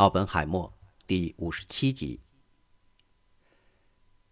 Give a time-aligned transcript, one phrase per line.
[0.00, 0.72] 奥本海默
[1.06, 2.18] 第五十七集。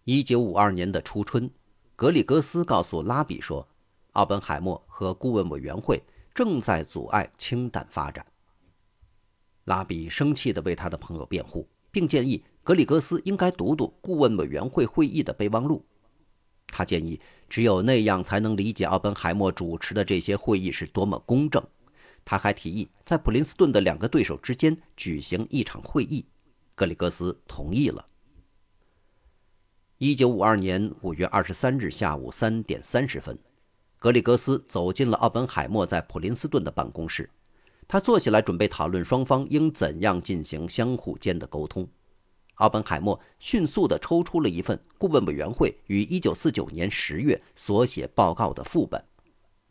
[0.04, 1.50] 一九五二年的初春，
[1.94, 3.68] 格里格斯告诉拉比说，
[4.12, 6.02] 奥本海默和顾问委员会
[6.34, 8.24] 正在阻碍氢弹发展。
[9.64, 15.84] 拉比生气地为他的朋友辩护，并建议格里格斯应该读读顾问委员会会议的备忘录。
[16.68, 21.62] 他建议，只有那样才能理解奥本海默主持的这些会议是多么公正。
[22.28, 26.26] 他还提议在普林斯顿的两个对手之间举行一场会议，
[26.74, 28.04] 格里格斯同意了。
[29.96, 33.38] 一九五二年五月二十三日下午三点三十分，
[33.98, 37.30] 格里格斯走进了奥本海默在普林斯顿的办公室，
[37.86, 41.88] 他坐下来准备讨论双方应怎样进行相互间的沟通。
[42.56, 49.02] 奥本海默迅速地抽出了一份顾问委员会于一九四九年十月所写报告的副本。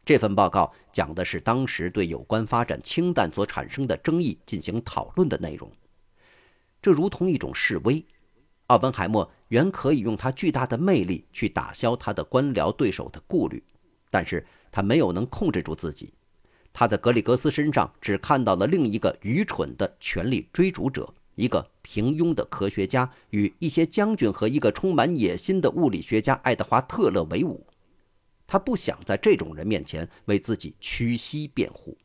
[0.07, 5.69] 这份报告讲的是当时对有关发展氢弹所产生的争议进行讨论的内容。
[6.81, 8.05] 这如同一种示威。
[8.67, 13.61] 奥本海默原可以用他巨大的魅力去打消他的官僚对手的顾虑，
[14.09, 16.13] 但是他没有能控制住自己。
[16.71, 27.67] 他在格里格斯身上只看到了另一个愚蠢的权力追逐者，一个平庸的科学家与一些将军和一个充满野心的物理学家爱德华·特勒为伍。
[28.47, 31.97] 他不想在这种人面前为自己屈膝辩护，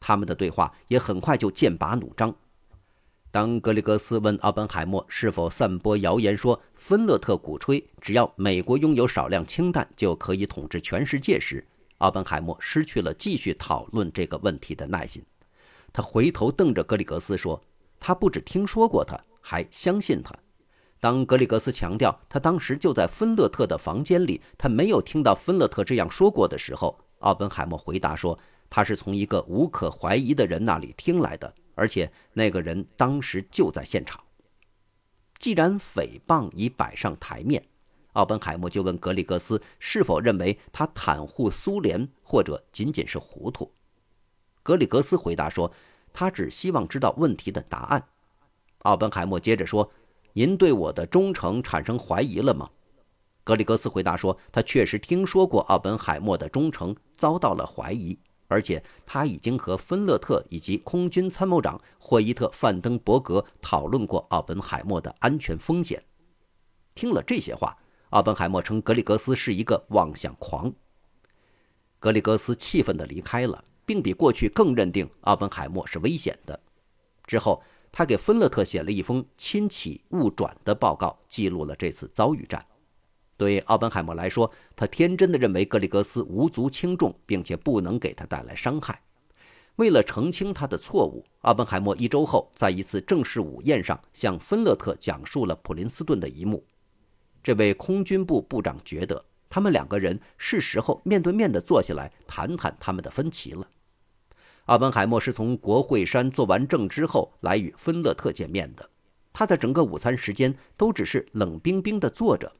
[0.00, 2.34] 他们的对话也很快就剑拔弩张。
[3.30, 11.66] 当格里格斯问奥本海默是否散播谣言说芬勒特鼓吹只要美国拥有少量氢弹就可以统治全世界时，
[11.98, 15.22] 奥本海默失去了继续讨论这个问题的耐心。
[15.92, 17.62] 他回头瞪着格里格斯说
[18.00, 20.34] ：“他不止听说过他，还相信他。”
[21.02, 28.38] 当格里格斯强调他当时就在芬勒特的房间里，他没有听到芬勒特这样说过的时候，奥本海默回答说
[28.70, 34.22] 他是从一个无可怀疑的人那里听来的，而且那个人当时就在现场。
[35.40, 37.60] 既然诽谤已摆上台面，
[38.12, 43.68] 奥本海默就问格里格斯是否认为他袒护苏联，或者仅仅是糊涂。
[44.62, 45.72] 格里格斯回答说
[46.12, 48.06] 他只希望知道问题的答案。
[48.82, 49.90] 奥本海默接着说。
[50.34, 52.70] 您对我的忠诚产生怀疑了吗？
[53.44, 58.16] 格里格斯回答说：“他确实听说过奥本海默的忠诚遭到了怀疑，
[58.46, 66.02] 而且他已经和芬勒特以及空军参谋长霍伊特·范登伯格讨论过奥本海默的安全风险。”
[66.94, 67.76] 听了这些话，
[68.10, 70.72] 奥本海默称格里格斯是一个妄想狂。
[71.98, 76.58] 格里格斯气愤地离开了，并比过去更认定奥本海默是危险的。
[77.26, 77.62] 之后。
[77.92, 82.64] 他给芬勒特写了一封“亲启误转”的报告，记录了这次遭遇战。
[83.36, 89.02] 对奥本海默来说，他天真的认为格里格斯无足轻重，并且不能给他带来伤害。
[89.76, 96.64] 为了澄清他的错误，奥本海默一周后在一次正式午宴上向芬勒特讲述了普林斯顿的一幕。
[97.42, 103.66] 这位空军部部长觉得，他们两个人是时候面对面的坐下来谈谈他们的分歧了。
[104.66, 108.88] 奥本海默是从国会山做完证之后来与芬勒特见面的。
[109.32, 112.52] 他在整个午餐时间都只是冷冰冰地坐着。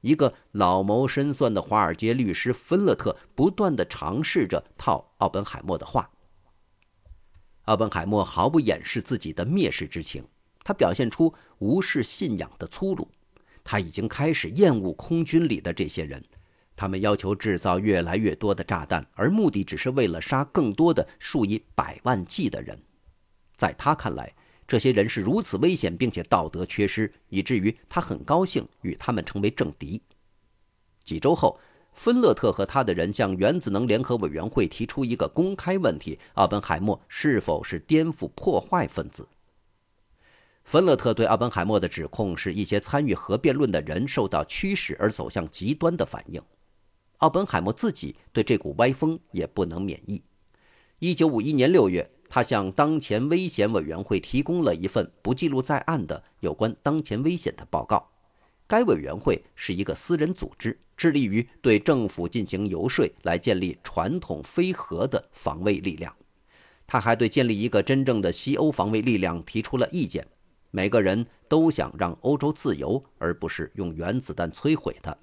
[0.00, 6.10] 一个老谋深算的华尔街律师芬勒特不断地尝试着套奥本海默的话。
[7.64, 10.24] 奥本海默毫不掩饰自己的蔑视之情，
[10.64, 13.06] 他表现出无视信仰的粗鲁。
[13.62, 16.24] 他已经开始厌恶空军里的这些人。
[16.80, 22.74] 他们要求制造越来越多的炸弹，而目的只是为了杀更多的数以百万计的人。
[23.54, 24.34] 在他看来，
[24.66, 30.00] 这些人是如此危险，并且道德缺失，以至于他很高兴与他们成为政敌。
[31.04, 31.60] 几周后，
[31.92, 39.28] 芬勒特和他的人向原子能联合委员会提出一个公开问题：奥本海默是否是颠覆破坏分子？
[40.64, 46.42] 芬勒特对奥本海默的指控是一些参与核辩论的人受到驱使而走向极端的反应。
[47.20, 50.22] 奥本海默自己对这股歪风也不能免疫。
[51.00, 58.10] 一九五一年六月，他向当前危险委员会提供了一份不记录在案的有关当前危险的报告。
[58.66, 66.14] 该委员会是一个私人组织，致力于对政府进行游说，来建立传统非核的防卫力量。
[66.86, 70.26] 他还对建立一个真正的西欧防卫力量提出了意见。
[70.70, 75.14] 每个人都想让欧洲自由，而不是用原子弹摧毁它。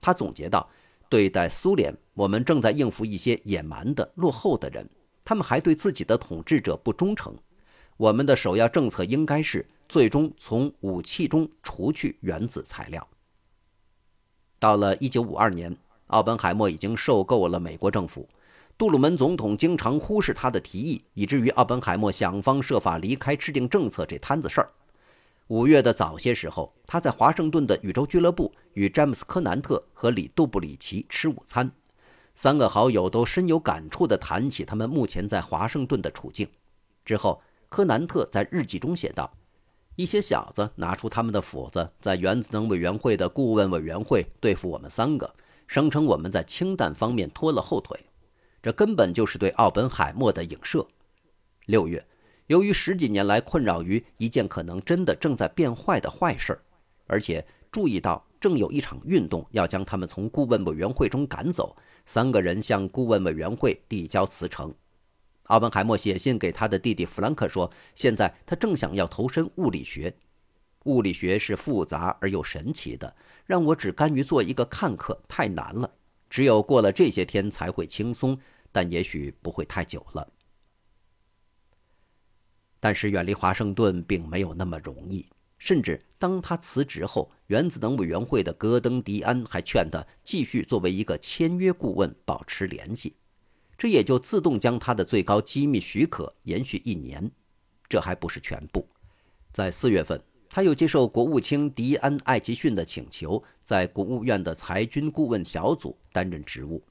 [0.00, 0.68] 他总结道。
[1.08, 4.88] 对待苏联，我们正在应付一些野蛮的、落后的人，
[5.24, 7.34] 他们还对自己的统治者不忠诚。
[7.96, 13.06] 我们的首要政策应该是最终从武器中除去原子材料。
[14.58, 15.76] 到了1952年，
[16.08, 18.28] 奥本海默已经受够了美国政府，
[18.76, 24.70] 杜鲁门总统经常忽视他的提议，以至于奥本海默想方设法离开制定政策这摊子事儿。
[25.48, 31.70] 五月的早些时候，他在华盛顿的宇宙俱乐部与詹姆斯·科南特和里·杜布里奇吃午餐，
[32.34, 36.48] 三个好友都深有感触地谈起他们目前在华盛顿的处境。
[37.04, 39.32] 之后，科南特在日记中写道
[39.94, 45.32] ：“一些小子拿出他们的斧子，在原子能委员会的顾问委员会对付我们三个，
[45.68, 47.96] 声称我们在氢弹方面拖了后腿。”
[48.60, 50.84] 这根本就是对奥本海默的影射。
[51.66, 52.04] 六月，
[52.46, 56.60] 由于十几年来困扰于一件可能真的正在变坏的坏事儿，
[57.06, 64.72] 而且注意到正有一场运动要将他们从顾问委员会中赶走，三个人向顾问委员会递交辞呈。
[65.44, 70.14] 奥本海默写信给他的弟弟弗兰克说：“现在他正想要投身物理学，
[70.84, 73.14] 物理学是复杂而又神奇的，
[73.44, 75.90] 让我只甘于做一个看客太难了。
[76.28, 78.38] 只有过了这些天才会轻松。”
[78.72, 80.28] 但也许不会太久了。
[82.80, 85.26] 但是远离华盛顿并没有那么容易，
[85.58, 93.14] 甚至当他辞职后，原子能委员会的戈登·迪安还劝他继续作为一个签约顾问保持联系，
[93.76, 97.30] 这也就自动将他的最高机密许可延续一年。
[97.88, 98.86] 这还不是全部，
[99.52, 106.82] 在四月份，他又接受国务卿迪安·艾奇逊的请求，在国务院的裁军顾问小组担任职务。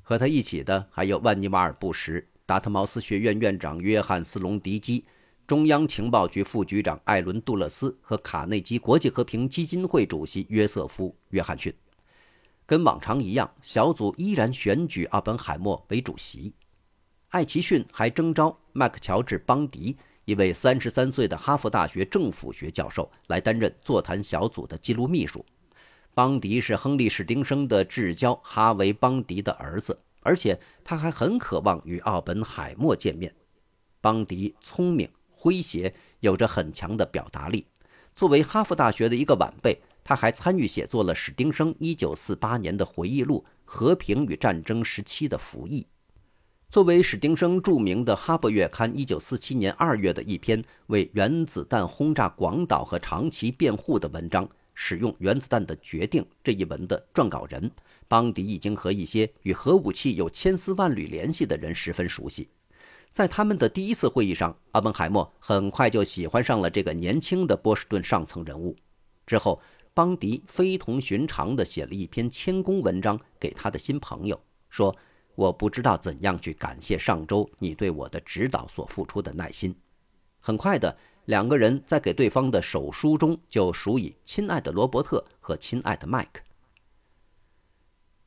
[0.00, 5.02] 和他一起的还有万尼瓦尔·布什、达特茅斯学院院长约翰斯·隆迪基、
[5.46, 11.72] 中央情报局副局长艾伦·杜勒斯和卡内基国际和平基金会主席约瑟夫·约翰逊。
[12.66, 16.52] 跟往常一样，小组依然选举奥本海默为主席。
[17.30, 19.96] 艾奇逊还征召麦克乔治·邦迪，
[20.26, 25.42] 一位三十三岁的哈佛大学政府学教授，来担任座谈小组的记录秘书。
[26.12, 33.34] 邦迪是亨利·史丁生的至交哈维·邦迪的儿子，而且他还很渴望与奥本海默见面。
[34.00, 35.08] 邦迪聪明、
[35.38, 37.66] 诙谐，有着很强的表达力。
[38.14, 45.82] 作为哈佛大学的一个晚辈，他还参与写作了史丁生1948年的回忆录《和平与战争时期的服役》。
[46.68, 54.48] 作为史丁生著名的《哈勃月刊》1947年2月的一篇为原子弹轰炸广岛和长崎辩护的文章。
[54.74, 57.70] 使用原子弹的决定这一文的撰稿人
[58.08, 62.48] 邦迪已经和一些与核武器有千丝万缕联系的人十分熟悉。
[63.10, 68.74] 在他们的第一次会议上，阿本海默很快就喜欢上了这个年轻的波士顿上层人物。
[69.26, 69.60] 之后，
[69.92, 74.40] 邦迪非同寻常地写了一篇谦恭文章给他的新朋友，
[74.70, 74.96] 说
[75.36, 79.74] ：“我不知道怎样去感谢上周你对我的指导所付出的耐心。”
[80.40, 80.96] 很快的。
[81.26, 86.42] 两个人在给对方的手书中就数以“亲爱的罗伯特”和“亲爱的麦克”。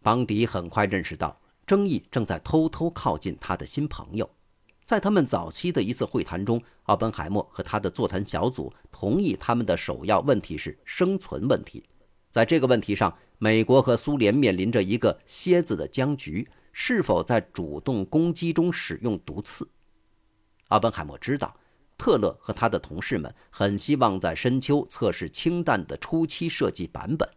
[0.02, 4.30] 邦迪很快认识到，争议正在偷偷靠近他的新朋友。
[4.86, 11.84] 在他们早期的一次会谈中，奥本海默和他的座谈小组同意，他们的首要问题是生存问题。
[12.30, 19.68] 在这个问题上，美国和苏联面临着一个蝎子的僵局：是否在主动攻击中使用毒刺？
[20.68, 21.58] 奥本海默知道。
[21.98, 27.28] 特勒和他的同事们很希望在深秋测试氢弹的初期设计版本，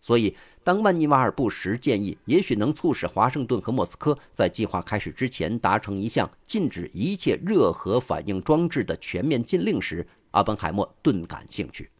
[0.00, 11.90] 所以当万尼瓦尔·布什建议也许能促使华盛顿和莫斯科在计划开始之前达成一项禁止一切热核反应装置的全面禁令时，阿本海默顿感兴趣。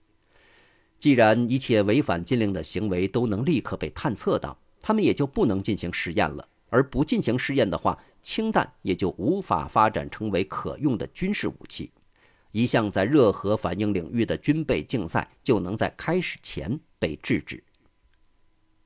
[0.98, 6.48] 既然一切违反禁令的行为都能立刻被探测到，他们也就不能进行实验了。
[6.70, 11.92] 而不进行试验的话，氢弹也就无法发展成为可用的军事武器。
[12.54, 17.60] 一项在热核反应领域的军备竞赛就能在开始前被制止。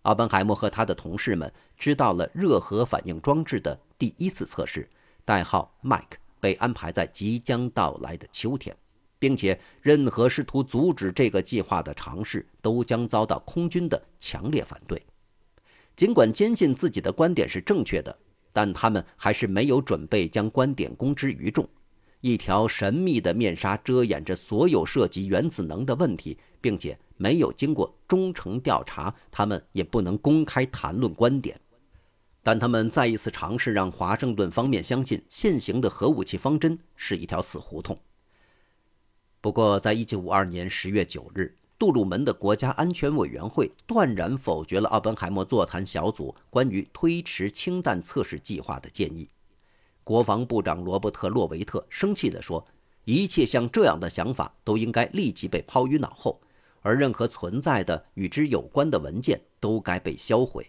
[0.03, 4.89] 奥本海默和他的同事们知道了热核反应装置的第一次测试，
[5.23, 8.75] 代号 Mike，被安排在即将到来的秋天，
[9.19, 15.05] 并且任何试图阻止这个计划的尝试都将遭到空军的强烈反对。
[15.95, 18.19] 尽管坚信自己的观点是正确的，
[18.51, 21.69] 但他们还是没有准备将观点公之于众。
[22.21, 31.61] 一条神秘的面纱遮掩着所有涉及原子能的问题，并且没有经过忠诚调查，他们也不能公开谈论观点。
[32.43, 37.99] 但他们再一次尝试让华盛顿方面相信现行的核武器方针是一条死胡同。
[39.41, 49.29] 不过，在1952年10月9日，杜鲁门的国家安全委员会断然否决了奥本海默座谈小组关于推迟氢弹测试计划的建议。
[50.09, 52.67] 国防部长罗伯特·洛维特生气地说
[53.05, 56.41] ：“一切像这样的想法都应该立即被抛于脑后，
[56.81, 60.67] 而任何存在的与之有关的文件都该被销毁。”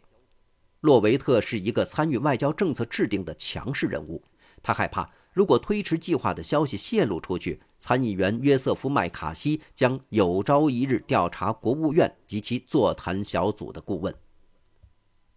[0.81, 4.22] 洛维特是一个参与外交政策制定的强势人物，
[4.62, 14.13] 他害怕如果推迟计划的消息泄露出去，参议员约瑟夫·麦卡锡将有朝一日调查国务院及其座谈小组的顾问。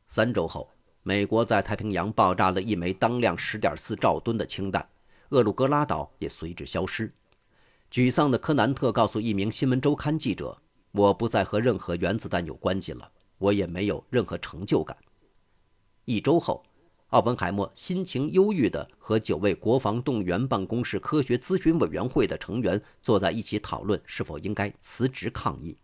[0.09, 0.69] 三周后，
[1.05, 4.89] 美国在太平洋爆炸了一枚当量10.4兆吨的氢弹，
[5.31, 7.13] 厄鲁格拉岛也随之消失。
[7.91, 10.57] 沮丧的科南特告诉一名新闻周刊记者
[10.93, 14.97] ：“我不再和任何原子弹有关系了，我也没有任何成就感。”
[16.07, 16.65] 一周后，
[17.09, 25.77] 奥本海默心情忧郁地和九位国防动员办公室科学咨询委员会的成员坐在一起讨论是否应该辞职抗议。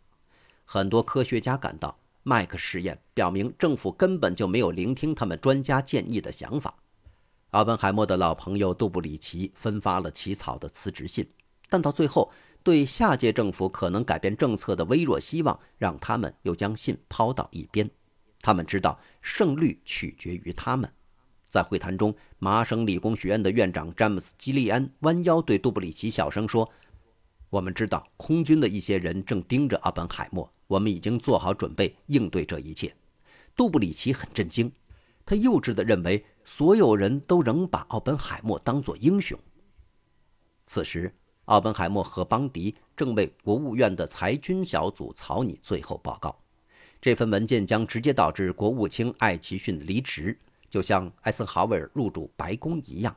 [0.65, 6.75] 很多科学家感到，麦克实验表明政府根本就没有聆听他们专家建议的想法。
[7.53, 11.27] 奥本海默的老朋友杜布里奇分发了起草的辞职信，
[11.71, 12.31] 但到最后，
[12.63, 17.91] 对下届政府可能改变政策的微弱希望，让他们又将信抛到一边。
[18.43, 20.93] 他们知道胜率取决于他们。
[21.49, 26.71] 在会谈中，麻省理工学院的院长詹姆斯·基利安弯腰对杜布里奇小声说
[27.49, 32.95] ：“我们知道空军的一些人正盯着奥本海默，我们已经做好准备应对这一切。”
[33.57, 34.71] 杜布里奇很震惊，
[35.27, 39.37] 他幼稚地认为所有人都仍把奥本海默当作英雄。
[40.65, 41.13] 此时，
[41.47, 46.39] 奥本海默和邦迪正为国务院的裁军小组草拟最后报告。
[47.01, 53.17] 这份文件将直接导致国务卿艾奇逊离职，就像艾森豪威尔入主白宫一样。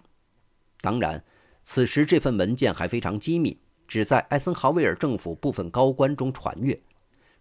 [0.80, 1.24] 当然，
[1.62, 6.80] 此时这份文件还非常机密，只在艾森豪威尔政府部分高官中传阅。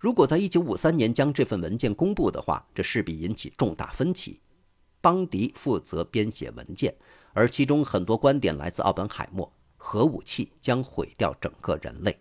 [0.00, 4.40] 如果在1953年将这份文件公布的话，这势必引起重大分歧。
[5.02, 6.95] 邦迪负责编写文件，
[7.35, 12.19] 而其中很多观点来自奥本海默：核武器将毁掉整个人类。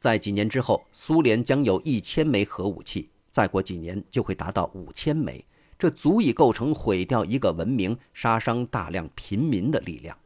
[0.00, 3.10] 在几年之后，苏联将有一千枚核武器。
[3.30, 5.42] 再过几年就会达到五千枚，
[5.78, 10.16] 这足以构成毁掉一个文明、杀伤大量平民的力量。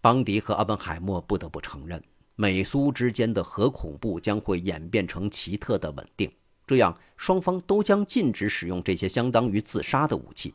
[0.00, 2.00] 邦迪和奥本海默不得不承认，
[2.36, 6.30] 美苏之间的核恐怖将会演变成奇特的稳定，
[6.66, 10.52] 这样双方都将禁止使用这些相当于自杀的武器。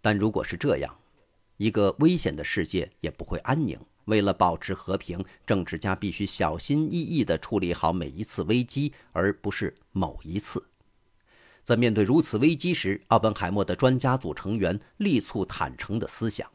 [0.00, 0.96] 但如果是这样，
[1.56, 3.78] 一个危险的世界也不会安宁。
[4.06, 10.64] 为了保持和平，政治家必须小心翼翼地处理好每一次危机，而不是某一次。
[11.62, 16.50] 在面对如此危机时，奥本海默的专家组成员力促坦诚的思想。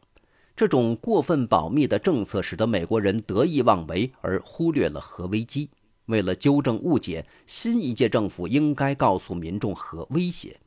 [0.56, 5.68] 这种过分保密的政策使得美国人得意妄为，而忽略了核危机。
[6.06, 10.58] 为了纠正误解，新一届政府应该告诉民众核威胁。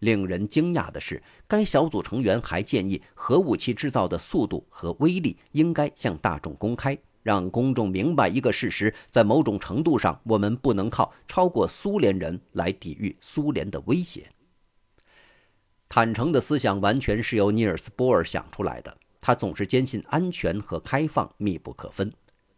[0.00, 14.30] 令人惊讶的是，该小组成员还建议，核武器制造的速度和威力应该向大众公开，让公众明白一个事实：在某种程度上，我们不能靠超过苏联人来抵御苏联的威胁。
[15.88, 18.94] 坦诚的思想完全是由尼尔斯·波尔想出来的，
[19.26, 22.12] 他总是坚信安全和开放密不可分。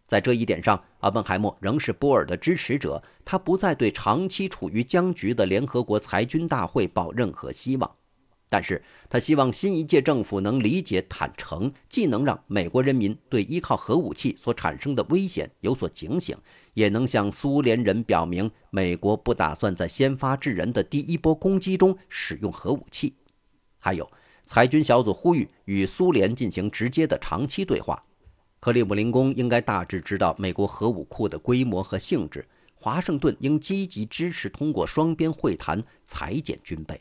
[0.07, 3.03] 在这一点上，阿本海默仍是波尔的支持者。
[3.25, 7.91] 他不再对长期处于僵局的联合国裁军大会抱任何希望，
[8.51, 16.37] 但是他希望新一届政府能理解坦诚，既能让美国人民对依靠核武器所产生的危险有所警醒，
[16.75, 23.15] 也能向苏联人表明美国不打算在先发制人的第一波攻击中使用核武器。
[23.79, 24.11] 还有，
[24.49, 28.03] 裁军小组呼吁与苏联进行直接的长期对话。
[28.61, 32.49] 克里姆林宫应该大致知道美国核武库的规模和性质。
[32.75, 36.99] 华盛顿应积极支持通过双边会谈裁减军备。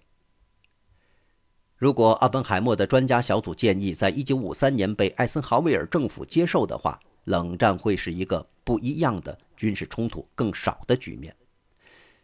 [1.78, 11.34] 如果阿本海默的专家小组建议在1953年被艾森豪威尔政府接受的话，冷战会是一个不一样的军事冲突更少的局面。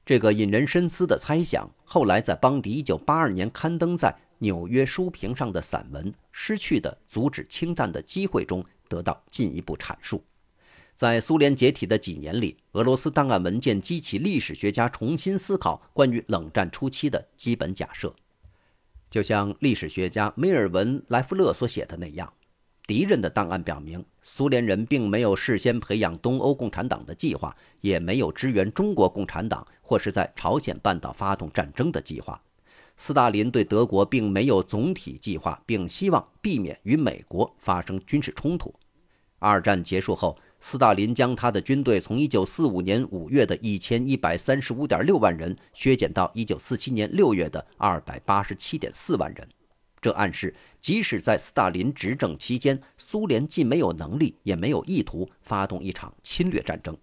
[0.05, 4.13] 这个引人深思的猜想，后来在邦迪1982年刊登在
[4.43, 8.63] 纽约书评上的散文《失去的阻止氢弹的机会》中。
[8.89, 10.23] 得到进一步阐述。
[10.93, 18.13] 在苏联解体的几年里，俄罗斯档案文件激起历史学家重新思考关于冷战初期的基本假设。
[19.09, 22.31] 就像历史学家梅尔文·莱夫勒所写的那样，
[22.85, 32.39] 敌人的档案表明，苏联人并没有事先培养东欧共产党的计划，也没有支援中国共产党或是在朝鲜半岛发动战争的计划。
[32.95, 38.73] 斯大林对德国并没有总体计划，并希望避免与美国发生军事冲突。
[39.39, 49.45] 二战结束后，斯大林将他的军队从1945年5月的1135.6万人削减到1947年6月的287.4万人。
[49.99, 56.97] 这暗示，即使在斯大林执政期间，苏联既没有能力，也没有意图发动一场侵略战争。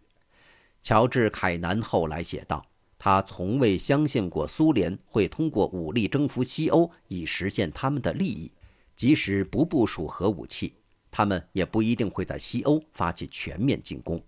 [0.82, 2.64] 乔治·凯南后来写道
[3.02, 8.52] ：“他从未相信过苏联会通过武力征服西欧以实现他们的利益，
[8.94, 10.74] 即使不部署核武器，
[11.10, 14.22] 他们也不一定会在西欧发起全面进攻。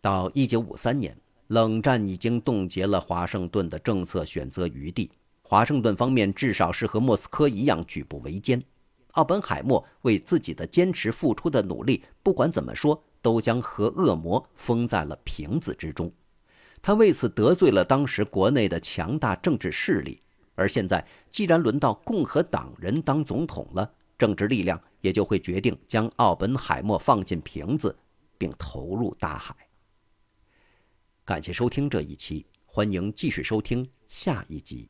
[0.00, 1.14] 到一九五三年，
[1.48, 5.10] 冷战已经冻结了华盛顿的政策选择余地，
[5.42, 8.64] 华盛顿方面至少是和莫斯科一样举步维艰。
[9.10, 16.10] 奥本海默为自己的坚持付出的努力，不管怎么说，都将和恶魔封在了瓶子之中。
[16.82, 20.22] 他为此得罪了当时国内的强大政治势力，
[20.54, 27.94] 而现在既然轮到共和党人当总统了，政治力量也就会决定将奥本海默放进瓶子，
[28.38, 29.54] 并投入大海。
[31.24, 34.88] 感谢收听这一期，欢迎继续收听下一集。